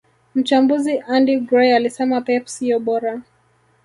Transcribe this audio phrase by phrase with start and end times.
[0.35, 3.21] Mchambuzi Andy Gray alisema pep siyo bora